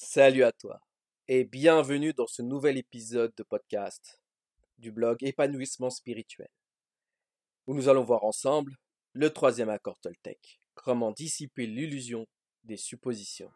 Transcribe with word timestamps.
Salut 0.00 0.44
à 0.44 0.52
toi 0.52 0.80
et 1.26 1.42
bienvenue 1.42 2.12
dans 2.12 2.28
ce 2.28 2.40
nouvel 2.40 2.78
épisode 2.78 3.32
de 3.36 3.42
podcast 3.42 4.22
du 4.78 4.92
blog 4.92 5.24
Épanouissement 5.24 5.90
spirituel, 5.90 6.48
où 7.66 7.74
nous 7.74 7.88
allons 7.88 8.04
voir 8.04 8.22
ensemble 8.22 8.76
le 9.12 9.28
troisième 9.30 9.68
accord 9.68 9.98
Toltec, 9.98 10.60
comment 10.74 11.10
dissiper 11.10 11.66
l'illusion 11.66 12.28
des 12.62 12.76
suppositions. 12.76 13.50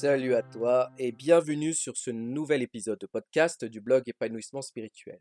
Salut 0.00 0.34
à 0.34 0.42
toi 0.42 0.90
et 0.96 1.12
bienvenue 1.12 1.74
sur 1.74 1.94
ce 1.94 2.10
nouvel 2.10 2.62
épisode 2.62 2.98
de 2.98 3.06
podcast 3.06 3.66
du 3.66 3.82
blog 3.82 4.02
Épanouissement 4.06 4.62
spirituel. 4.62 5.20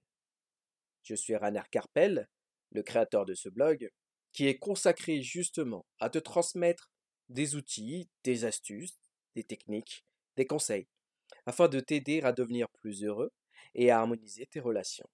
Je 1.03 1.15
suis 1.15 1.35
Rainer 1.35 1.63
Carpel, 1.69 2.29
le 2.71 2.81
créateur 2.81 3.25
de 3.25 3.33
ce 3.33 3.49
blog, 3.49 3.89
qui 4.31 4.47
est 4.47 4.57
consacré 4.57 5.21
justement 5.21 5.85
à 5.99 6.09
te 6.09 6.17
transmettre 6.17 6.93
des 7.27 7.55
outils, 7.55 8.07
des 8.23 8.45
astuces, 8.45 8.97
des 9.35 9.43
techniques, 9.43 10.05
des 10.37 10.45
conseils, 10.45 10.87
afin 11.45 11.67
de 11.67 11.81
t'aider 11.81 12.21
à 12.21 12.31
devenir 12.31 12.69
plus 12.79 13.03
heureux 13.03 13.33
et 13.75 13.91
à 13.91 13.99
harmoniser 13.99 14.45
tes 14.45 14.61
relations. 14.61 15.09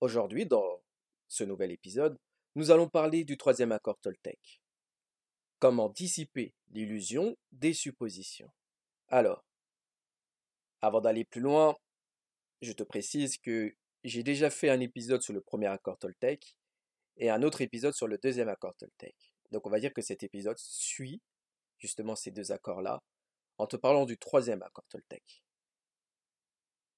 Aujourd'hui, 0.00 0.46
dans 0.46 0.82
ce 1.28 1.44
nouvel 1.44 1.70
épisode, 1.70 2.16
nous 2.54 2.70
allons 2.70 2.88
parler 2.88 3.24
du 3.24 3.36
troisième 3.36 3.72
accord 3.72 3.98
Toltec. 4.00 4.62
Comment 5.60 5.90
dissiper 5.90 6.54
l'illusion 6.70 7.36
des 7.52 7.74
suppositions. 7.74 8.50
Alors, 9.08 9.44
avant 10.80 11.02
d'aller 11.02 11.26
plus 11.26 11.42
loin, 11.42 11.76
je 12.62 12.72
te 12.72 12.82
précise 12.82 13.36
que 13.36 13.76
j'ai 14.02 14.22
déjà 14.22 14.48
fait 14.48 14.70
un 14.70 14.80
épisode 14.80 15.20
sur 15.20 15.34
le 15.34 15.42
premier 15.42 15.66
accord 15.66 15.98
Toltec 15.98 16.56
et 17.18 17.28
un 17.28 17.42
autre 17.42 17.60
épisode 17.60 17.92
sur 17.92 18.06
le 18.08 18.16
deuxième 18.16 18.48
accord 18.48 18.74
Toltec. 18.76 19.14
Donc 19.50 19.66
on 19.66 19.70
va 19.70 19.80
dire 19.80 19.92
que 19.92 20.00
cet 20.00 20.22
épisode 20.22 20.56
suit 20.58 21.20
justement 21.78 22.16
ces 22.16 22.30
deux 22.30 22.52
accords-là 22.52 23.02
en 23.58 23.66
te 23.66 23.76
parlant 23.76 24.06
du 24.06 24.16
troisième 24.16 24.62
accord 24.62 24.86
Toltec. 24.88 25.44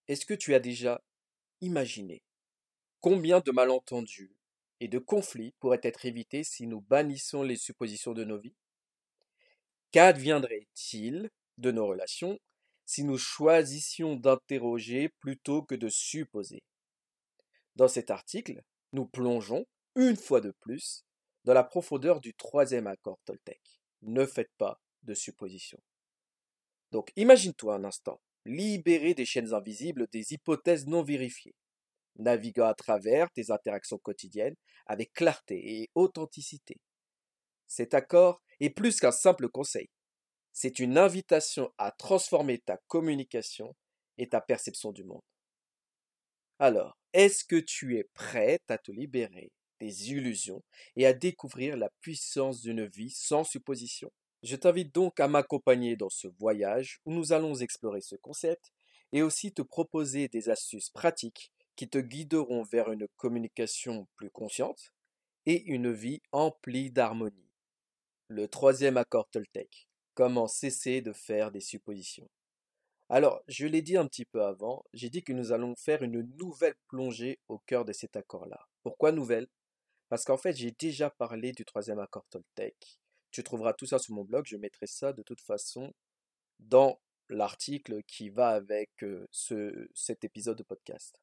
Est-ce 0.07 0.25
que 0.25 0.35
tu 0.35 0.55
as 0.55 0.61
déjà 0.61 1.03
imaginé 1.61 2.23
combien 3.01 3.41
de 3.41 3.51
malentendus 3.51 4.37
et 4.83 4.89
de 4.89 4.99
conflits 4.99 5.55
pourraient 5.61 5.81
être 5.85 6.07
évités 6.07 6.43
si 6.43 6.67
nous 6.67 6.81
bannissons 6.81 7.45
les 7.45 7.55
suppositions 7.55 8.15
de 8.15 8.25
nos 8.25 8.41
vies? 8.41 8.57
Qu'adviendrait-il 9.93 11.31
de 11.59 11.71
nos 11.71 11.87
relations 11.87 12.41
si 12.85 13.05
nous 13.05 13.17
choisissions 13.17 14.17
d'interroger 14.17 15.09
plutôt 15.21 15.63
que 15.63 15.77
de 15.77 15.89
supposer? 15.89 16.65
Dans 17.77 17.87
cet 17.87 18.11
article, 18.11 18.61
nous 18.93 19.07
plongeons, 19.07 19.67
une 19.95 20.17
fois 20.17 20.41
de 20.41 20.53
plus, 20.59 21.05
dans 21.45 21.55
la 21.55 21.63
profondeur 21.63 22.21
du 22.21 22.35
troisième 22.35 22.89
accord 22.89 23.21
Toltec. 23.25 23.61
Ne 24.03 24.27
faites 24.27 24.51
pas 24.59 24.81
de 25.05 25.15
suppositions. 25.15 25.81
Donc 26.91 27.13
imagine-toi 27.15 27.77
un 27.77 27.85
instant, 27.85 28.21
libéré 28.47 29.15
des 29.15 29.27
chaînes 29.27 29.55
invisibles 29.55 30.09
des 30.11 30.33
hypothèses 30.33 30.89
non 30.89 31.05
vérifiées 31.05 31.55
naviguant 32.17 32.67
à 32.67 32.75
travers 32.75 33.31
tes 33.33 33.51
interactions 33.51 33.99
quotidiennes 33.99 34.57
avec 34.87 35.13
clarté 35.13 35.81
et 35.83 35.91
authenticité. 35.95 36.77
Cet 37.67 37.95
accord 37.95 38.41
est 38.61 38.71
plus 38.71 39.01
qu'un 39.01 39.13
simple 39.13 39.49
conseil. 39.49 39.89
C'est 40.53 40.79
une 40.79 40.99
invitation 40.99 41.73
à 41.79 41.93
transformer 41.93 42.59
ta 42.59 42.79
communication 42.89 43.75
et 44.19 44.29
ta 44.29 44.41
perception 44.41 44.93
du 44.93 45.05
monde. 45.05 45.23
Alors, 46.59 46.97
est-ce 47.13 47.45
que 47.45 47.57
tu 47.57 47.99
es 47.99 48.05
prête 48.15 48.63
à 48.71 48.79
te 48.79 48.91
libérer 48.91 49.53
des 49.81 50.11
illusions 50.13 50.63
et 50.97 51.07
à 51.07 51.13
découvrir 51.13 51.77
la 51.77 51.91
puissance 52.01 52.61
d'une 52.63 52.87
vie 52.87 53.11
sans 53.11 53.45
supposition? 53.45 54.11
Je 54.43 54.57
t'invite 54.57 54.95
donc 54.95 55.21
à 55.21 55.29
m'accompagner 55.29 55.97
dans 55.97 56.09
ce 56.09 56.29
voyage 56.29 57.01
où 57.05 57.13
nous 57.13 57.33
allons 57.33 57.55
explorer 57.57 58.01
ce 58.01 58.17
concept 58.17 58.73
et 59.13 59.23
aussi 59.23 59.53
te 59.53 59.63
proposer 59.63 60.29
des 60.29 60.49
astuces 60.49 60.91
pratiques 60.91 61.53
qui 61.77 61.89
te 61.89 61.99
guideront 61.99 62.63
vers 62.63 62.91
une 62.91 63.09
communication 63.17 64.07
plus 64.17 64.31
consciente 64.31 64.93
et 65.47 65.63
une 65.65 65.93
vie 65.93 66.23
emplie 66.33 66.91
d'harmonie. 66.91 67.51
Le 68.29 68.49
troisième 68.49 68.97
accord 68.97 69.29
Toltec. 69.31 69.89
Comment 70.15 70.47
cesser 70.47 71.01
de 71.01 71.13
faire 71.13 71.51
des 71.51 71.61
suppositions. 71.61 72.29
Alors, 73.09 73.43
je 73.49 73.67
l'ai 73.67 73.83
dit 73.83 73.97
un 73.97 74.07
petit 74.07 74.25
peu 74.25 74.43
avant, 74.43 74.85
j'ai 74.93 75.11
dit 75.11 75.23
que 75.23 75.33
nous 75.33 75.53
allons 75.53 75.75
faire 75.77 76.03
une 76.03 76.23
nouvelle 76.39 76.75
plongée 76.89 77.41
au 77.49 77.59
cœur 77.59 77.85
de 77.85 77.93
cet 77.93 78.17
accord-là. 78.17 78.69
Pourquoi 78.83 79.13
nouvelle? 79.13 79.49
Parce 80.09 80.25
qu'en 80.25 80.37
fait, 80.37 80.55
j'ai 80.55 80.71
déjà 80.73 81.11
parlé 81.11 81.53
du 81.53 81.65
troisième 81.65 81.99
accord 81.99 82.27
Toltec. 82.31 82.99
Tu 83.31 83.43
trouveras 83.43 83.73
tout 83.75 83.87
ça 83.87 83.99
sur 83.99 84.15
mon 84.15 84.25
blog, 84.25 84.47
je 84.47 84.57
mettrai 84.57 84.87
ça 84.87 85.13
de 85.13 85.23
toute 85.23 85.41
façon 85.41 85.93
dans 86.59 87.01
l'article 87.29 88.03
qui 88.05 88.29
va 88.29 88.49
avec 88.49 88.91
euh, 89.03 89.27
ce, 89.31 89.89
cet 89.95 90.25
épisode 90.25 90.59
de 90.59 90.63
podcast. 90.63 91.21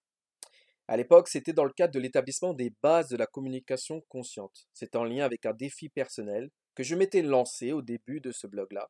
À 0.89 0.97
l'époque, 0.97 1.27
c'était 1.27 1.53
dans 1.53 1.65
le 1.65 1.71
cadre 1.71 1.93
de 1.93 1.99
l'établissement 1.99 2.55
des 2.55 2.73
bases 2.81 3.09
de 3.09 3.15
la 3.15 3.27
communication 3.27 4.01
consciente. 4.09 4.67
C'est 4.73 4.95
en 4.95 5.03
lien 5.03 5.23
avec 5.23 5.45
un 5.45 5.53
défi 5.53 5.87
personnel 5.87 6.49
que 6.73 6.81
je 6.81 6.95
m'étais 6.95 7.21
lancé 7.21 7.73
au 7.73 7.83
début 7.83 8.21
de 8.21 8.31
ce 8.31 8.47
blog-là. 8.47 8.89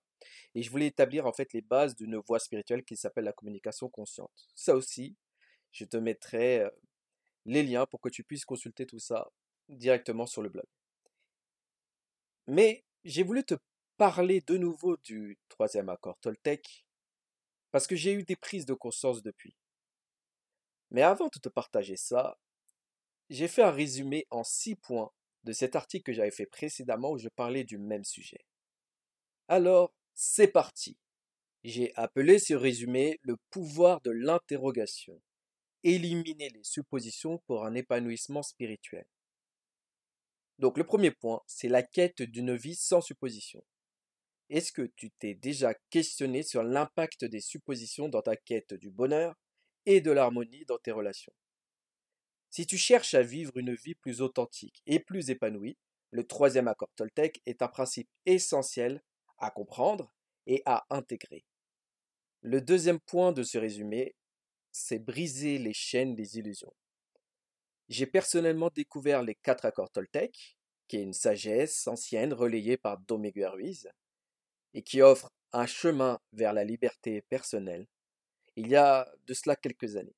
Et 0.55 0.63
je 0.63 0.71
voulais 0.71 0.87
établir 0.87 1.25
en 1.25 1.33
fait 1.33 1.51
les 1.51 1.59
bases 1.59 1.97
d'une 1.97 2.15
voie 2.15 2.39
spirituelle 2.39 2.85
qui 2.85 2.95
s'appelle 2.95 3.25
la 3.25 3.33
communication 3.33 3.89
consciente. 3.89 4.31
Ça 4.55 4.75
aussi, 4.75 5.17
je 5.73 5.83
te 5.83 5.97
mettrai 5.97 6.61
euh, 6.61 6.69
les 7.45 7.63
liens 7.63 7.85
pour 7.85 7.99
que 7.99 8.07
tu 8.07 8.23
puisses 8.23 8.45
consulter 8.45 8.85
tout 8.85 8.99
ça 8.99 9.29
directement 9.67 10.25
sur 10.25 10.41
le 10.41 10.47
blog. 10.47 10.67
Mais 12.47 12.85
j'ai 13.03 13.23
voulu 13.23 13.43
te 13.43 13.55
parler 13.97 14.39
de 14.47 14.55
nouveau 14.55 14.95
du 15.03 15.37
troisième 15.49 15.89
accord 15.89 16.17
Toltec 16.21 16.85
parce 17.71 17.87
que 17.87 17.97
j'ai 17.97 18.13
eu 18.13 18.23
des 18.23 18.37
prises 18.37 18.65
de 18.65 18.73
conscience 18.73 19.21
depuis. 19.21 19.58
Mais 20.91 21.01
avant 21.01 21.27
de 21.27 21.39
te 21.39 21.49
partager 21.49 21.95
ça, 21.95 22.37
j'ai 23.29 23.47
fait 23.47 23.63
un 23.63 23.71
résumé 23.71 24.25
en 24.31 24.43
six 24.43 24.75
points 24.75 25.11
de 25.43 25.51
cet 25.51 25.75
article 25.75 26.03
que 26.03 26.13
j'avais 26.13 26.31
fait 26.31 26.45
précédemment 26.45 27.11
où 27.11 27.17
je 27.17 27.29
parlais 27.29 27.63
du 27.63 27.77
même 27.77 28.03
sujet. 28.03 28.45
Alors, 29.47 29.93
c'est 30.15 30.47
parti. 30.47 30.97
J'ai 31.63 31.93
appelé 31.95 32.39
ce 32.39 32.53
résumé 32.53 33.19
le 33.21 33.37
pouvoir 33.49 34.01
de 34.01 34.11
l'interrogation. 34.11 35.21
Éliminer 35.83 36.49
les 36.49 36.63
suppositions 36.63 37.39
pour 37.47 37.65
un 37.65 37.73
épanouissement 37.73 38.43
spirituel. 38.43 39.05
Donc 40.57 40.77
le 40.77 40.83
premier 40.83 41.11
point, 41.11 41.41
c'est 41.47 41.69
la 41.69 41.83
quête 41.83 42.21
d'une 42.21 42.55
vie 42.55 42.75
sans 42.75 43.01
supposition. 43.01 43.63
Est-ce 44.49 44.71
que 44.71 44.91
tu 44.95 45.11
t'es 45.11 45.35
déjà 45.35 45.73
questionné 45.89 46.43
sur 46.43 46.63
l'impact 46.63 47.23
des 47.23 47.39
suppositions 47.39 48.09
dans 48.09 48.21
ta 48.21 48.35
quête 48.35 48.73
du 48.73 48.89
bonheur, 48.89 49.35
et 49.89 50.01
de 50.01 50.11
l'harmonie 50.11 50.65
dans 50.65 50.77
tes 50.77 50.91
relations. 50.91 51.33
Si 52.51 52.67
tu 52.67 52.77
cherches 52.77 53.15
à 53.15 53.23
vivre 53.23 53.57
une 53.57 53.73
vie 53.73 53.95
plus 53.95 54.21
authentique 54.21 54.83
et 54.85 54.99
plus 54.99 55.31
épanouie, 55.31 55.79
le 56.11 56.27
troisième 56.27 56.67
accord 56.67 56.91
Toltec 56.95 57.41
est 57.47 57.63
un 57.63 57.67
principe 57.67 58.07
essentiel 58.27 59.01
à 59.39 59.49
comprendre 59.49 60.13
et 60.45 60.61
à 60.67 60.85
intégrer. 60.91 61.43
Le 62.41 62.61
deuxième 62.61 62.99
point 62.99 63.31
de 63.31 63.41
ce 63.41 63.57
résumé, 63.57 64.15
c'est 64.71 64.99
briser 64.99 65.57
les 65.57 65.73
chaînes 65.73 66.13
des 66.13 66.37
illusions. 66.37 66.73
J'ai 67.87 68.05
personnellement 68.05 68.69
découvert 68.69 69.23
les 69.23 69.33
quatre 69.33 69.65
accords 69.65 69.89
Toltec, 69.89 70.55
qui 70.87 70.97
est 70.97 71.03
une 71.03 71.13
sagesse 71.13 71.87
ancienne 71.87 72.33
relayée 72.33 72.77
par 72.77 72.99
Domingue 72.99 73.47
Ruiz, 73.47 73.89
et 74.75 74.83
qui 74.83 75.01
offre 75.01 75.31
un 75.51 75.65
chemin 75.65 76.19
vers 76.31 76.53
la 76.53 76.63
liberté 76.63 77.23
personnelle 77.23 77.87
il 78.59 78.67
y 78.67 78.75
a 78.75 79.09
de 79.25 79.33
cela 79.33 79.55
quelques 79.55 79.95
années. 79.95 80.15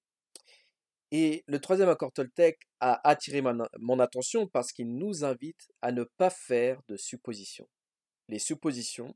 Et 1.11 1.43
le 1.47 1.59
troisième 1.59 1.89
accord 1.89 2.11
Toltec 2.11 2.67
a 2.79 3.07
attiré 3.07 3.41
mon, 3.41 3.99
attention 3.99 4.47
parce 4.47 4.71
qu'il 4.71 4.95
nous 4.95 5.23
invite 5.23 5.69
à 5.81 5.91
ne 5.91 6.03
pas 6.03 6.29
faire 6.29 6.81
de 6.87 6.97
suppositions. 6.97 7.67
Les 8.29 8.39
suppositions 8.39 9.15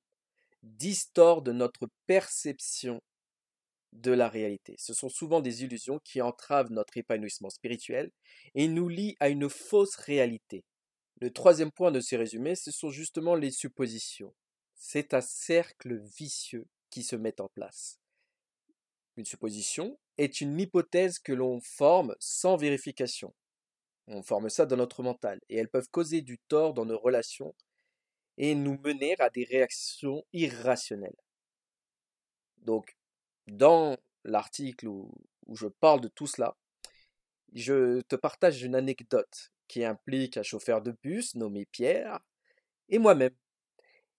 distordent 0.62 1.50
notre 1.50 1.88
perception 2.06 3.01
de 3.94 4.12
la 4.12 4.27
réalité. 4.27 4.75
Ce 4.77 4.94
sont 4.94 5.10
souvent 5.10 5.39
des 5.39 5.63
illusions 5.63 6.00
qui 6.04 6.22
entravent 6.22 6.72
notre 6.72 6.98
épanouissement 6.98 7.50
spirituel 7.50 8.12
et 8.54 8.68
nous 8.68 8.89
lient 8.89 9.16
à 9.22 9.30
une 9.30 9.50
fausse 9.50 9.95
réalité. 9.95 10.66
Le 11.22 11.31
troisième 11.31 11.72
point 11.72 11.92
de 11.92 12.01
ce 12.01 12.16
résumé, 12.16 12.56
ce 12.56 12.72
sont 12.72 12.89
justement 12.89 13.36
les 13.36 13.51
suppositions. 13.51 14.36
C'est 14.75 15.13
un 15.13 15.22
cercle 15.22 15.98
vicieux 16.18 16.68
qui 16.89 17.04
se 17.04 17.16
met 17.16 17.39
en 17.39 17.48
place. 17.48 18.00
Une 19.18 19.26
supposition 19.26 19.98
est 20.18 20.42
une 20.42 20.60
hypothèse 20.60 21.20
que 21.20 21.32
l'on 21.32 21.62
forme 21.62 22.16
sans 22.20 22.58
vérification. 22.58 23.34
On 24.08 24.22
forme 24.22 24.50
ça 24.50 24.66
dans 24.66 24.78
notre 24.78 25.04
mental. 25.04 25.40
Et 25.50 25.58
elles 25.58 25.70
peuvent 25.70 25.90
causer 25.90 26.22
du 26.22 26.38
tort 26.38 26.74
dans 26.74 26.86
nos 26.86 27.00
relations 27.00 27.56
et 28.38 28.56
nous 28.56 28.78
mener 28.84 29.16
à 29.20 29.30
des 29.30 29.46
réactions 29.46 30.26
irrationnelles. 30.34 31.16
Donc, 32.58 32.98
dans 33.48 33.98
l'article 34.24 34.88
où, 34.88 35.12
je 35.54 35.68
parle 35.68 36.02
de 36.02 36.08
tout 36.08 36.28
cela, 36.28 36.58
je 37.54 38.02
te 38.02 38.16
partage 38.16 38.64
une 38.64 38.76
anecdote 38.76 39.52
qui 39.68 39.86
implique 39.86 40.38
un 40.38 40.44
chauffeur 40.44 40.82
de 40.82 40.92
bus 40.92 41.36
nommé 41.36 41.66
Pierre 41.66 42.20
et 42.90 43.00
moi-même. 43.00 43.36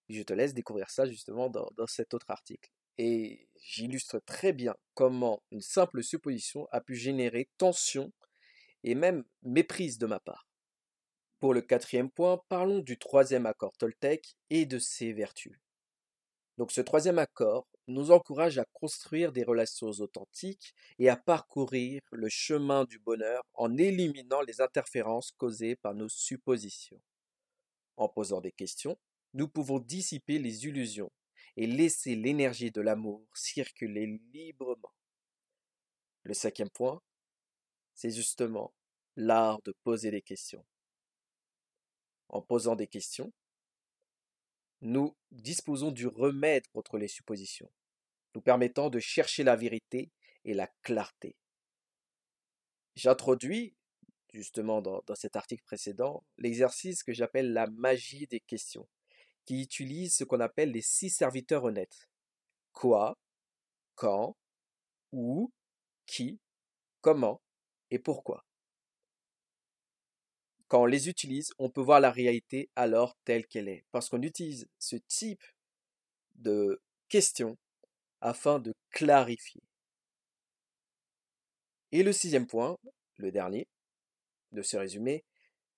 Je 0.09 0.23
te 0.23 0.33
laisse 0.33 0.55
découvrir 0.55 0.89
ça 0.89 1.05
justement 1.05 1.51
dans 1.51 1.87
cet 1.87 2.15
autre 2.15 2.31
article. 2.31 2.71
Et 2.99 3.49
j'illustre 3.57 4.21
très 4.21 4.53
bien 4.53 4.75
comment 4.95 5.43
une 5.51 5.61
simple 5.61 6.03
supposition 6.03 6.69
a 6.73 6.81
pu 6.81 6.95
générer 6.95 7.49
tension 7.59 8.13
et 8.85 8.95
même 8.95 9.25
méprise 9.43 9.99
de 9.99 10.07
ma 10.07 10.21
part. 10.21 10.49
Pour 11.39 11.53
le 11.53 11.61
quatrième 11.61 12.11
point, 12.11 12.41
parlons 12.49 12.79
du 12.79 12.99
troisième 12.99 13.47
accord 13.47 13.77
Toltec 13.77 14.37
et 14.49 14.65
de 14.65 14.79
ses 14.79 15.13
vertus. 15.13 15.59
Donc 16.57 16.73
ce 16.73 16.81
troisième 16.81 17.19
accord 17.19 17.69
nous 17.87 18.11
encourage 18.11 18.59
à 18.59 18.65
construire 18.73 19.31
des 19.33 19.45
relations 19.45 19.91
authentiques 19.91 20.75
et 20.99 21.11
à 21.11 21.17
parcourir 21.17 22.01
le 22.11 22.29
chemin 22.29 22.85
du 22.85 22.99
bonheur 22.99 23.43
en 23.53 23.77
éliminant 23.77 24.41
les 24.41 24.61
interférences 24.61 25.33
causées 25.33 25.77
par 25.77 25.95
nos 25.95 26.09
suppositions. 26.09 27.01
En 27.97 28.09
posant 28.09 28.41
des 28.41 28.53
questions, 28.53 28.99
nous 29.35 29.49
pouvons 29.49 29.79
dissiper 29.79 30.39
les 30.39 30.67
illusions 30.67 31.13
et 31.57 31.67
laisser 31.67 32.15
l'énergie 32.15 32.71
de 32.71 32.81
l'amour 32.81 33.27
circuler 33.35 34.21
librement. 34.33 34.93
Le 36.23 36.35
cinquième 36.35 36.71
point, 36.71 37.01
c'est 37.95 38.11
justement 38.11 38.75
l'art 39.17 39.63
de 39.63 39.73
poser 39.83 40.11
des 40.11 40.23
questions. 40.23 40.65
En 42.29 42.43
posant 42.43 42.77
des 42.77 42.89
questions, 42.89 43.33
nous 44.83 45.17
disposons 45.31 45.91
du 45.91 46.07
remède 46.07 46.67
contre 46.69 46.99
les 46.99 47.09
suppositions, 47.09 47.71
nous 48.35 48.43
permettant 48.43 48.91
de 48.91 48.99
chercher 48.99 49.43
la 49.43 49.57
vérité 49.57 50.11
et 50.45 50.53
la 50.53 50.69
clarté. 50.83 51.37
J'introduis, 52.95 53.75
justement 54.33 54.83
dans, 54.83 55.03
cet 55.15 55.37
article 55.37 55.65
précédent, 55.65 56.25
l'exercice 56.39 57.03
que 57.03 57.13
j'appelle 57.13 57.53
la 57.53 57.67
magie 57.69 58.27
des 58.27 58.41
questions, 58.41 58.89
qui 59.47 59.63
utilise 59.63 60.17
ce 60.17 60.25
qu'on 60.25 60.41
appelle 60.41 60.73
les 60.73 60.83
six 60.83 61.11
serviteurs 61.11 61.65
honnêtes. 61.65 62.09
Quoi, 62.73 63.17
quand, 63.95 64.37
où, 65.13 65.51
qui, 66.05 66.39
comment 67.01 67.41
et 67.91 67.99
pourquoi. 67.99 68.45
Quand 70.69 70.83
on 70.83 70.87
les 70.87 71.09
utilise, 71.09 71.53
on 71.59 71.71
peut 71.71 71.81
voir 71.81 72.01
la 72.01 72.11
réalité 72.11 72.69
alors 72.75 73.17
telle 73.25 73.47
qu'elle 73.47 73.69
est, 73.69 73.85
parce 73.93 74.09
qu'on 74.09 74.23
utilise 74.23 74.69
ce 74.79 74.97
type 74.97 75.45
de 76.35 76.83
questions 77.09 77.57
afin 78.21 78.59
de 78.59 78.75
clarifier. 78.91 79.63
Et 81.93 82.03
le 82.03 82.13
sixième 82.13 82.49
point, 82.49 82.77
le 83.17 83.31
dernier 83.31 83.69
de 84.51 84.63
ce 84.63 84.77
résumé, 84.77 85.25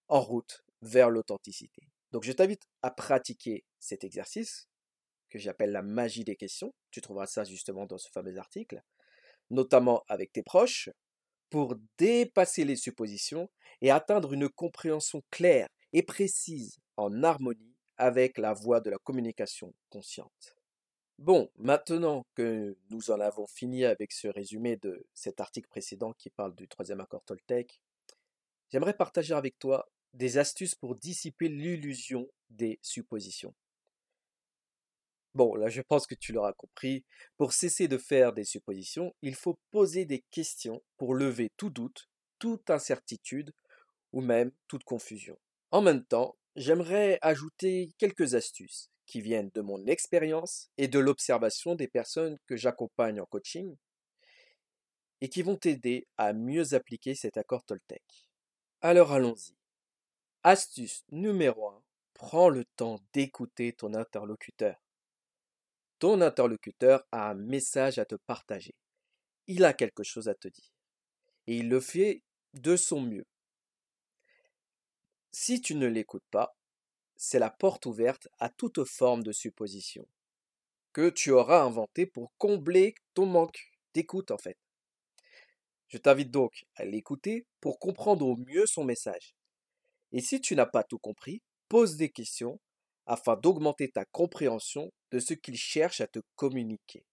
en 0.09 0.23
route 0.23 0.65
vers 0.81 1.11
l'authenticité. 1.11 1.83
Donc 2.13 2.25
je 2.25 2.33
t'invite 2.33 2.67
à 2.83 2.91
pratiquer 2.91 3.65
cet 3.79 4.05
exercice 4.05 4.69
que 5.29 5.39
j'appelle 5.39 5.73
la 5.73 5.83
magie 5.83 6.25
des 6.25 6.37
questions. 6.37 6.75
Tu 6.91 7.01
trouveras 7.01 7.27
ça 7.27 7.45
justement 7.45 7.87
dans 7.87 7.99
ce 7.99 8.09
fameux 8.11 8.39
article, 8.39 8.83
notamment 9.51 10.05
avec 10.09 10.33
tes 10.33 10.43
proches, 10.43 10.89
pour 11.51 11.77
dépasser 11.99 12.65
les 12.65 12.77
suppositions 12.77 13.51
et 13.81 13.91
atteindre 13.91 14.33
une 14.33 14.49
compréhension 14.49 15.23
claire 15.31 15.69
et 15.93 16.03
précise 16.03 16.79
en 16.97 17.23
harmonie 17.23 17.75
avec 17.97 18.39
la 18.39 18.53
voie 18.53 18.81
de 18.81 18.91
la 18.91 18.99
communication 18.99 19.75
consciente. 19.91 20.57
Bon, 21.19 21.51
maintenant 21.57 22.25
que 22.35 22.77
nous 22.91 23.11
en 23.11 23.19
avons 23.19 23.47
fini 23.47 23.85
avec 23.85 24.13
ce 24.13 24.29
résumé 24.29 24.77
de 24.77 25.05
cet 25.15 25.41
article 25.41 25.69
précédent 25.69 26.13
qui 26.13 26.31
parle 26.31 26.55
du 26.55 26.69
troisième 26.69 27.01
accord 27.01 27.25
Toltec, 27.25 27.81
j'aimerais 28.71 28.97
partager 28.97 29.35
avec 29.35 29.59
toi 29.59 29.89
des 30.15 30.39
astuces 30.39 30.75
pour 30.75 30.97
dissiper 30.97 31.49
l'illusion 31.49 32.29
des 32.51 32.79
suppositions. 32.83 33.55
Bon, 35.35 35.55
là 35.55 35.69
je 35.69 35.83
pense 35.83 36.07
que 36.07 36.15
tu 36.15 36.33
l'auras 36.33 36.53
compris, 36.55 37.05
pour 37.37 37.53
cesser 37.53 37.87
de 37.87 37.99
faire 37.99 38.33
des 38.33 38.45
suppositions, 38.45 39.15
il 39.23 39.35
faut 39.35 39.59
poser 39.71 40.05
des 40.05 40.25
questions 40.31 40.83
pour 40.97 41.15
lever 41.15 41.51
tout 41.57 41.71
doute, 41.71 42.09
toute 42.39 42.71
incertitude 42.71 43.53
ou 44.13 44.21
même 44.21 44.51
toute 44.69 44.85
confusion. 44.85 45.39
En 45.71 45.83
même 45.83 46.05
temps, 46.05 46.37
j'aimerais 46.57 47.19
ajouter 47.23 47.91
quelques 47.99 48.35
astuces 48.35 48.91
qui 49.07 49.21
viennent 49.21 49.51
de 49.55 49.61
mon 49.61 49.87
expérience 49.87 50.71
et 50.77 50.89
de 50.89 50.99
l'observation 50.99 51.75
des 51.75 51.89
personnes 51.89 52.39
que 52.47 52.57
j'accompagne 52.57 53.21
en 53.21 53.27
coaching 53.27 53.77
et 55.21 55.29
qui 55.29 55.43
vont 55.43 55.57
t'aider 55.57 56.07
à 56.17 56.33
mieux 56.33 56.75
appliquer 56.75 57.15
cet 57.15 57.37
accord 57.37 57.65
Toltec. 57.65 58.03
Alors 58.81 59.13
allons-y. 59.13 59.58
Astuce 60.45 61.05
numéro 61.11 61.69
1. 61.69 61.83
Prends 62.15 62.49
le 62.49 62.65
temps 62.65 63.01
d'écouter 63.13 63.73
ton 63.73 63.93
interlocuteur. 63.95 64.77
Ton 65.99 66.21
interlocuteur 66.21 67.05
a 67.11 67.31
un 67.31 67.35
message 67.35 67.99
à 67.99 68.05
te 68.05 68.15
partager. 68.15 68.77
Il 69.49 69.65
a 69.65 69.73
quelque 69.73 70.05
chose 70.05 70.29
à 70.29 70.37
te 70.37 70.47
dire. 70.47 70.71
Et 71.49 71.57
il 71.57 71.69
le 71.69 71.81
fait 71.81 72.23
de 72.55 72.77
son 72.77 73.01
mieux. 73.01 73.27
Si 75.33 75.61
tu 75.61 75.75
ne 75.75 75.89
l'écoutes 75.89 76.29
pas, 76.31 76.57
c'est 77.17 77.41
la 77.41 77.51
porte 77.51 77.87
ouverte 77.87 78.29
à 78.39 78.49
toute 78.49 78.85
forme 78.85 79.25
de 79.25 79.33
supposition 79.33 80.07
que 80.93 81.11
tu 81.11 81.33
auras 81.33 81.63
inventé 81.63 82.07
pour 82.07 82.33
combler 82.39 82.95
ton 83.15 83.27
manque 83.27 83.73
d'écoute 83.93 84.31
en 84.31 84.39
fait. 84.39 84.57
Je 85.89 85.99
t'invite 85.99 86.31
donc 86.31 86.65
à 86.77 86.85
l'écouter 86.85 87.45
pour 87.61 87.81
comprendre 87.81 88.25
au 88.27 88.37
mieux 88.37 88.67
son 88.67 88.85
message. 88.85 89.35
Et 90.13 90.21
si 90.21 90.41
tu 90.41 90.55
n'as 90.57 90.67
pas 90.67 90.85
tout 90.85 90.99
compris, 90.99 91.43
pose 91.69 91.97
des 91.97 92.11
questions 92.11 92.61
afin 93.07 93.37
d'augmenter 93.37 93.91
ta 93.91 94.05
compréhension 94.05 94.91
de 95.11 95.19
ce 95.19 95.35
qu'il 95.35 95.57
cherche 95.57 96.01
à 96.01 96.07
te 96.07 96.21
communiquer. 96.37 97.05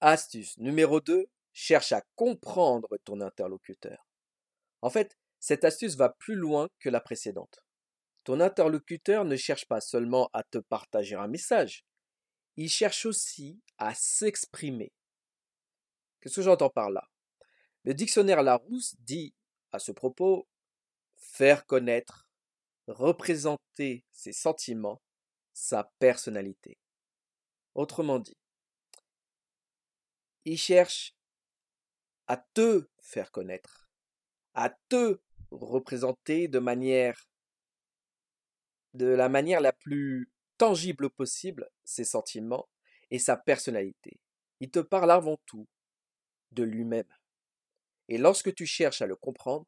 Astuce 0.00 0.58
numéro 0.58 1.00
2, 1.00 1.26
cherche 1.52 1.92
à 1.92 2.02
comprendre 2.16 2.88
ton 3.04 3.20
interlocuteur. 3.20 4.06
En 4.80 4.90
fait, 4.90 5.16
cette 5.38 5.64
astuce 5.64 5.96
va 5.96 6.10
plus 6.10 6.34
loin 6.34 6.68
que 6.80 6.88
la 6.88 7.00
précédente. 7.00 7.64
Ton 8.24 8.40
interlocuteur 8.40 9.24
ne 9.24 9.36
cherche 9.36 9.66
pas 9.66 9.80
seulement 9.80 10.28
à 10.32 10.42
te 10.44 10.58
partager 10.58 11.16
un 11.16 11.28
message, 11.28 11.84
il 12.56 12.68
cherche 12.68 13.06
aussi 13.06 13.60
à 13.78 13.94
s'exprimer. 13.94 14.92
Qu'est-ce 16.20 16.36
que 16.36 16.42
j'entends 16.42 16.70
par 16.70 16.90
là? 16.90 17.08
Le 17.84 17.94
dictionnaire 17.94 18.42
Larousse 18.42 18.94
dit 19.00 19.34
à 19.72 19.78
ce 19.78 19.90
propos 19.90 20.46
faire 21.22 21.66
connaître, 21.66 22.28
représenter 22.88 24.04
ses 24.10 24.32
sentiments, 24.32 25.00
sa 25.52 25.90
personnalité. 25.98 26.78
Autrement 27.74 28.18
dit, 28.18 28.36
il 30.44 30.58
cherche 30.58 31.14
à 32.26 32.36
te 32.36 32.88
faire 33.00 33.30
connaître, 33.30 33.90
à 34.54 34.70
te 34.88 35.20
représenter 35.50 36.48
de 36.48 36.58
manière 36.58 37.28
de 38.94 39.06
la 39.06 39.30
manière 39.30 39.60
la 39.60 39.72
plus 39.72 40.30
tangible 40.58 41.08
possible 41.08 41.70
ses 41.82 42.04
sentiments 42.04 42.68
et 43.10 43.18
sa 43.18 43.36
personnalité. 43.36 44.20
Il 44.60 44.70
te 44.70 44.80
parle 44.80 45.10
avant 45.10 45.38
tout 45.46 45.66
de 46.50 46.62
lui-même. 46.62 47.08
Et 48.08 48.18
lorsque 48.18 48.54
tu 48.54 48.66
cherches 48.66 49.00
à 49.00 49.06
le 49.06 49.16
comprendre, 49.16 49.66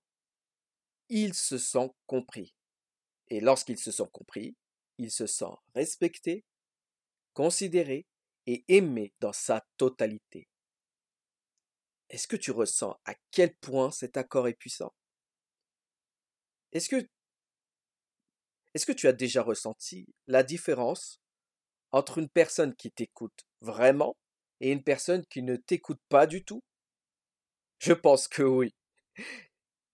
il 1.08 1.34
se 1.34 1.58
sent 1.58 1.90
compris. 2.06 2.54
Et 3.28 3.40
lorsqu'il 3.40 3.78
se 3.78 3.90
sent 3.90 4.08
compris, 4.12 4.56
il 4.98 5.10
se 5.10 5.26
sent 5.26 5.52
respecté, 5.74 6.44
considéré 7.32 8.06
et 8.46 8.64
aimé 8.68 9.12
dans 9.20 9.32
sa 9.32 9.64
totalité. 9.76 10.48
Est-ce 12.10 12.28
que 12.28 12.36
tu 12.36 12.50
ressens 12.50 12.96
à 13.06 13.14
quel 13.30 13.54
point 13.56 13.90
cet 13.90 14.16
accord 14.16 14.46
est 14.46 14.54
puissant? 14.54 14.94
Est-ce 16.72 16.88
que, 16.88 17.08
est-ce 18.74 18.86
que 18.86 18.92
tu 18.92 19.08
as 19.08 19.12
déjà 19.12 19.42
ressenti 19.42 20.06
la 20.26 20.42
différence 20.42 21.20
entre 21.92 22.18
une 22.18 22.28
personne 22.28 22.74
qui 22.74 22.90
t'écoute 22.90 23.46
vraiment 23.60 24.16
et 24.60 24.70
une 24.70 24.82
personne 24.82 25.24
qui 25.26 25.42
ne 25.42 25.56
t'écoute 25.56 26.00
pas 26.08 26.26
du 26.26 26.44
tout? 26.44 26.62
Je 27.78 27.92
pense 27.92 28.28
que 28.28 28.42
oui. 28.42 28.74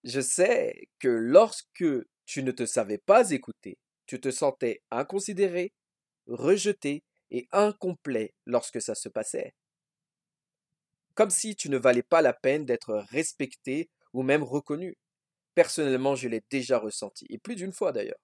Je 0.05 0.21
sais 0.21 0.89
que 0.99 1.09
lorsque 1.09 1.85
tu 2.27 2.43
ne 2.43 2.53
te 2.53 2.67
savais 2.67 2.99
pas 2.99 3.31
écouter, 3.31 3.79
tu 4.07 4.21
te 4.21 4.31
sentais 4.31 4.83
inconsidéré, 4.91 5.73
rejeté 6.27 7.05
et 7.31 7.49
incomplet 7.53 8.35
lorsque 8.47 8.81
ça 8.83 8.95
se 8.95 9.09
passait. 9.09 9.55
Comme 11.15 11.31
si 11.31 11.55
tu 11.55 11.71
ne 11.71 11.79
valais 11.79 12.03
pas 12.03 12.21
la 12.23 12.33
peine 12.33 12.65
d'être 12.65 12.95
respecté 13.11 13.91
ou 14.13 14.23
même 14.23 14.43
reconnu. 14.43 14.97
personnellement, 15.55 16.17
je 16.17 16.29
l'ai 16.29 16.43
déjà 16.51 16.79
ressenti, 16.79 17.27
et 17.31 17.39
plus 17.39 17.57
d'une 17.57 17.73
fois 17.73 17.93
d'ailleurs. 17.93 18.21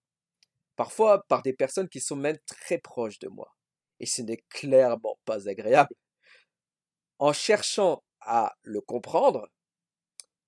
Parfois 0.76 1.24
par 1.28 1.42
des 1.42 1.52
personnes 1.54 1.88
qui 1.88 2.00
sont 2.00 2.16
même 2.16 2.38
très 2.46 2.78
proches 2.78 3.18
de 3.20 3.28
moi. 3.28 3.54
Et 4.00 4.06
ce 4.06 4.22
n'est 4.22 4.44
clairement 4.50 5.18
pas 5.26 5.48
agréable. 5.48 5.94
En 7.18 7.32
cherchant 7.34 8.02
à 8.20 8.56
le 8.62 8.80
comprendre, 8.80 9.48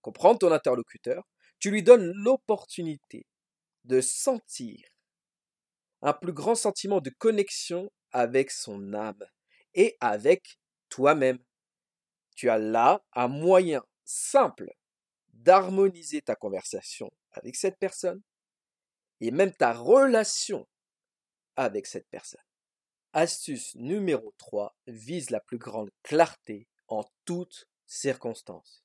comprendre 0.01 0.39
ton 0.39 0.53
interlocuteur, 0.53 1.25
tu 1.59 1.71
lui 1.71 1.83
donnes 1.83 2.13
l'opportunité 2.13 3.27
de 3.85 4.01
sentir 4.01 4.81
un 6.03 6.13
plus 6.13 6.33
grand 6.33 6.55
sentiment 6.55 7.01
de 7.01 7.11
connexion 7.11 7.91
avec 8.13 8.51
son 8.51 8.95
âme 8.95 9.25
et 9.75 9.97
avec 10.01 10.59
toi-même. 10.89 11.39
Tu 12.37 12.49
as 12.49 12.59
là 12.59 13.03
un 13.15 13.29
moyen 13.29 13.83
simple 14.05 14.71
d'harmoniser 15.33 16.23
ta 16.23 16.35
conversation 16.35 17.11
avec 17.33 17.57
cette 17.57 17.79
personne 17.79 18.23
et 19.21 19.31
même 19.31 19.53
ta 19.53 19.73
relation 19.73 20.67
avec 21.57 21.87
cette 21.87 22.09
personne. 22.09 22.41
Astuce 23.13 23.75
numéro 23.75 24.33
3 24.39 24.77
vise 24.87 25.31
la 25.31 25.41
plus 25.41 25.59
grande 25.59 25.91
clarté 26.03 26.69
en 26.87 27.05
toutes 27.25 27.67
circonstances. 27.87 28.85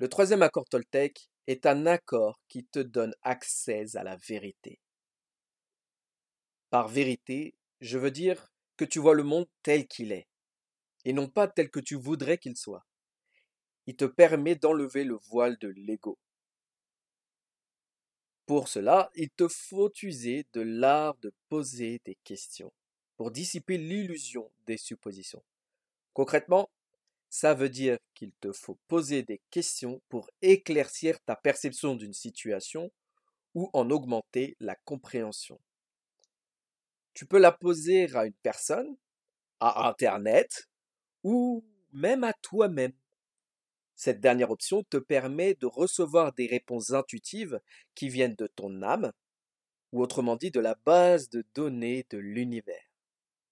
Le 0.00 0.08
troisième 0.08 0.40
accord 0.40 0.64
Toltec 0.64 1.28
est 1.46 1.66
un 1.66 1.84
accord 1.84 2.40
qui 2.48 2.64
te 2.64 2.78
donne 2.78 3.14
accès 3.20 3.98
à 3.98 4.02
la 4.02 4.16
vérité. 4.16 4.80
Par 6.70 6.88
vérité, 6.88 7.54
je 7.82 7.98
veux 7.98 8.10
dire 8.10 8.50
que 8.78 8.86
tu 8.86 8.98
vois 8.98 9.12
le 9.12 9.24
monde 9.24 9.46
tel 9.62 9.86
qu'il 9.86 10.12
est, 10.12 10.26
et 11.04 11.12
non 11.12 11.28
pas 11.28 11.48
tel 11.48 11.70
que 11.70 11.80
tu 11.80 11.96
voudrais 11.96 12.38
qu'il 12.38 12.56
soit. 12.56 12.86
Il 13.84 13.94
te 13.94 14.06
permet 14.06 14.54
d'enlever 14.54 15.04
le 15.04 15.18
voile 15.28 15.58
de 15.58 15.68
l'ego. 15.68 16.18
Pour 18.46 18.68
cela, 18.68 19.10
il 19.16 19.28
te 19.28 19.48
faut 19.48 19.92
user 20.02 20.46
de 20.54 20.62
l'art 20.62 21.18
de 21.18 21.30
poser 21.50 22.00
des 22.06 22.16
questions, 22.24 22.72
pour 23.18 23.30
dissiper 23.30 23.76
l'illusion 23.76 24.50
des 24.64 24.78
suppositions. 24.78 25.44
Concrètement, 26.14 26.70
ça 27.30 27.54
veut 27.54 27.68
dire 27.68 27.96
qu'il 28.14 28.32
te 28.40 28.52
faut 28.52 28.78
poser 28.88 29.22
des 29.22 29.40
questions 29.50 30.02
pour 30.08 30.28
éclaircir 30.42 31.20
ta 31.20 31.36
perception 31.36 31.94
d'une 31.94 32.12
situation 32.12 32.90
ou 33.54 33.70
en 33.72 33.88
augmenter 33.90 34.56
la 34.58 34.74
compréhension. 34.74 35.60
Tu 37.14 37.26
peux 37.26 37.38
la 37.38 37.52
poser 37.52 38.14
à 38.16 38.26
une 38.26 38.34
personne, 38.42 38.96
à 39.60 39.88
Internet 39.88 40.68
ou 41.22 41.64
même 41.92 42.24
à 42.24 42.32
toi-même. 42.32 42.92
Cette 43.94 44.20
dernière 44.20 44.50
option 44.50 44.82
te 44.82 44.96
permet 44.96 45.54
de 45.54 45.66
recevoir 45.66 46.32
des 46.32 46.46
réponses 46.46 46.90
intuitives 46.92 47.60
qui 47.94 48.08
viennent 48.08 48.34
de 48.34 48.46
ton 48.48 48.82
âme, 48.82 49.12
ou 49.92 50.02
autrement 50.02 50.36
dit 50.36 50.50
de 50.50 50.60
la 50.60 50.74
base 50.86 51.28
de 51.28 51.44
données 51.54 52.06
de 52.10 52.18
l'univers. 52.18 52.90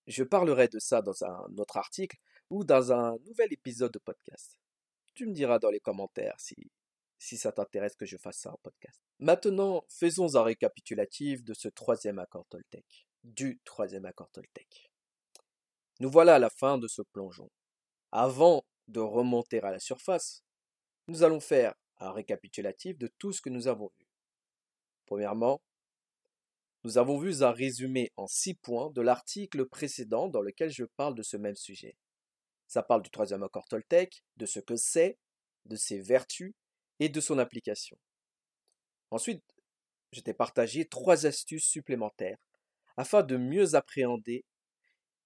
Je 0.07 0.25
parlerai 0.25 0.69
de 0.69 0.79
ça 0.79 1.03
dans 1.03 1.23
un 1.25 1.59
autre 1.59 1.77
article, 1.77 2.17
ou 2.50 2.64
dans 2.64 2.93
un 2.93 3.19
nouvel 3.26 3.52
épisode 3.52 3.93
de 3.93 3.99
podcast. 3.99 4.59
Tu 5.14 5.26
me 5.26 5.33
diras 5.33 5.59
dans 5.59 5.71
les 5.71 5.81
commentaires 5.81 6.38
si, 6.38 6.55
si 7.19 7.37
ça 7.37 7.52
t'intéresse 7.52 7.97
que 7.97 8.07
je 8.07 8.17
fasse 8.17 8.38
ça 8.38 8.52
en 8.52 8.59
podcast. 8.62 9.00
Maintenant, 9.19 9.85
faisons 9.88 10.37
un 10.37 10.43
récapitulatif 10.43 11.43
de 11.43 11.55
ce 11.55 11.69
troisième 11.69 12.19
accord 12.19 12.47
Toltec, 12.49 13.07
du 13.25 13.61
troisième 13.64 14.05
accord 14.05 14.31
Toltec. 14.31 14.90
Nous 16.00 16.11
voilà 16.11 16.37
à 16.37 16.38
la 16.38 16.50
fin 16.50 16.78
de 16.78 16.87
ce 16.87 17.02
plongeon. 17.02 17.50
Avant 18.12 18.64
de 18.87 19.00
remonter 19.00 19.61
à 19.61 19.73
la 19.73 19.81
surface, 19.81 20.45
nous 21.09 21.23
allons 21.23 21.40
faire 21.40 21.75
un 21.99 22.12
récapitulatif 22.12 22.97
de 22.97 23.09
tout 23.19 23.33
ce 23.33 23.40
que 23.40 23.50
nous 23.50 23.67
avons 23.67 23.90
vu. 23.99 24.07
Premièrement, 25.07 25.61
nous 26.85 26.97
avons 26.97 27.19
vu 27.19 27.43
un 27.43 27.50
résumé 27.50 28.12
en 28.17 28.26
six 28.28 28.55
points 28.55 28.90
de 28.90 29.00
l'article 29.00 29.67
précédent 29.67 30.28
dans 30.28 30.40
lequel 30.40 30.71
je 30.71 30.85
parle 30.85 31.14
de 31.14 31.23
ce 31.23 31.37
même 31.37 31.57
sujet. 31.57 31.97
Ça 32.69 32.83
parle 32.83 33.03
du 33.03 33.11
troisième 33.11 33.43
accord 33.43 33.67
Toltec, 33.67 34.23
de 34.37 34.47
ce 34.47 34.61
que 34.61 34.77
c'est, 34.77 35.19
de 35.65 35.75
ses 35.75 36.01
vertus 36.01 36.55
et 37.01 37.09
de 37.09 37.21
son 37.21 37.39
application. 37.39 37.99
Ensuite, 39.11 39.45
je 40.13 40.21
t'ai 40.21 40.35
partagé 40.35 40.87
trois 40.87 41.27
astuces 41.27 41.67
supplémentaires 41.67 42.39
afin 42.99 43.23
de 43.23 43.37
mieux 43.37 43.75
appréhender 43.75 44.45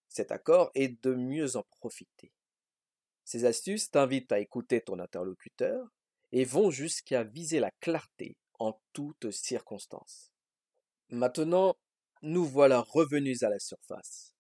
cet 0.09 0.31
accord 0.31 0.71
et 0.75 0.89
de 0.89 1.15
mieux 1.15 1.57
en 1.57 1.65
profiter. 1.81 2.33
Ces 3.25 3.45
astuces 3.45 3.91
t'invitent 3.91 4.33
à 4.33 4.39
écouter 4.39 4.81
ton 4.81 4.99
interlocuteur 4.99 5.89
et 6.31 6.45
vont 6.45 6.71
jusqu'à 6.71 7.25
viser 7.25 7.61
la 7.61 7.71
clarté 7.81 8.37
en 8.59 8.81
toutes 8.93 9.31
circonstances. 9.31 10.31
Maintenant, 11.09 11.77
nous 12.23 12.45
voilà 12.45 12.81
revenus 12.81 13.43
à 13.43 13.49
la 13.49 13.59
surface. 13.59 14.35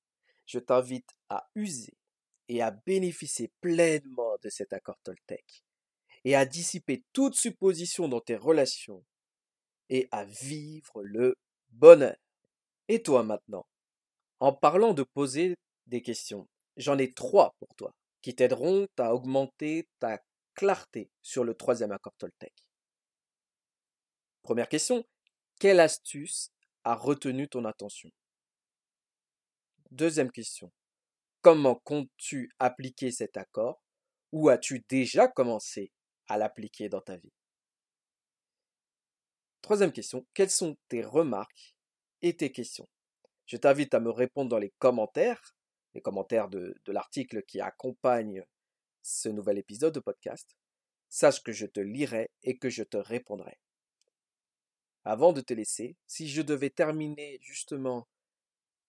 Je 0.46 0.58
t'invite 0.58 1.10
à 1.28 1.48
user 1.54 1.94
et 2.52 2.60
à 2.60 2.70
bénéficier 2.70 3.50
pleinement 3.62 4.36
de 4.42 4.50
cet 4.50 4.74
accord 4.74 4.98
Toltec, 5.04 5.64
et 6.24 6.36
à 6.36 6.44
dissiper 6.44 7.02
toute 7.14 7.34
supposition 7.34 8.08
dans 8.08 8.20
tes 8.20 8.36
relations, 8.36 9.02
et 9.88 10.06
à 10.10 10.26
vivre 10.26 11.02
le 11.02 11.34
bonheur. 11.70 12.14
Et 12.88 13.02
toi 13.02 13.22
maintenant, 13.22 13.64
en 14.38 14.52
parlant 14.52 14.92
de 14.92 15.02
poser 15.02 15.54
des 15.86 16.02
questions, 16.02 16.46
j'en 16.76 16.98
ai 16.98 17.14
trois 17.14 17.54
pour 17.58 17.74
toi, 17.74 17.94
qui 18.20 18.34
t'aideront 18.34 18.86
à 18.98 19.14
augmenter 19.14 19.88
ta 19.98 20.22
clarté 20.54 21.10
sur 21.22 21.44
le 21.44 21.54
troisième 21.54 21.92
accord 21.92 22.14
Toltec. 22.18 22.52
Première 24.42 24.68
question, 24.68 25.06
quelle 25.58 25.80
astuce 25.80 26.50
a 26.84 26.94
retenu 26.94 27.48
ton 27.48 27.64
attention? 27.64 28.10
Deuxième 29.90 30.30
question, 30.30 30.70
Comment 31.42 31.74
comptes-tu 31.74 32.52
appliquer 32.60 33.10
cet 33.10 33.36
accord 33.36 33.82
ou 34.30 34.48
as-tu 34.48 34.84
déjà 34.88 35.26
commencé 35.26 35.90
à 36.28 36.38
l'appliquer 36.38 36.88
dans 36.88 37.00
ta 37.00 37.16
vie? 37.16 37.32
Troisième 39.60 39.92
question, 39.92 40.24
quelles 40.34 40.50
sont 40.50 40.76
tes 40.88 41.02
remarques 41.02 41.74
et 42.22 42.36
tes 42.36 42.52
questions? 42.52 42.88
Je 43.46 43.56
t'invite 43.56 43.92
à 43.92 43.98
me 43.98 44.10
répondre 44.10 44.50
dans 44.50 44.58
les 44.58 44.72
commentaires, 44.78 45.56
les 45.94 46.00
commentaires 46.00 46.48
de, 46.48 46.76
l'article 46.86 47.42
qui 47.42 47.60
accompagne 47.60 48.44
ce 49.02 49.28
nouvel 49.28 49.58
épisode 49.58 49.94
de 49.94 50.00
podcast. 50.00 50.56
Sache 51.08 51.42
que 51.42 51.52
je 51.52 51.66
te 51.66 51.80
lirai 51.80 52.30
et 52.44 52.56
que 52.56 52.70
je 52.70 52.84
te 52.84 52.96
répondrai. 52.96 53.58
Avant 55.04 55.32
de 55.32 55.40
te 55.40 55.54
laisser, 55.54 55.96
si 56.06 56.28
je 56.28 56.40
devais 56.40 56.70
terminer 56.70 57.38
justement 57.42 58.08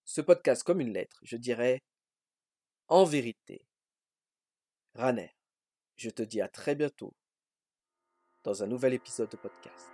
ce 0.05 0.21
podcast 0.21 0.61
comme 0.61 0.81
une 0.81 0.93
lettre, 0.93 1.17
je 1.23 1.37
dirais 1.37 1.81
en 2.93 3.05
vérité, 3.05 3.65
Raner, 4.93 5.35
je 5.95 6.11
te 6.11 6.21
dis 6.21 6.41
à 6.41 6.47
très 6.47 6.75
bientôt 6.75 7.15
dans 8.43 8.61
un 8.61 8.67
nouvel 8.67 8.93
épisode 8.93 9.29
de 9.29 9.37
podcast. 9.37 9.89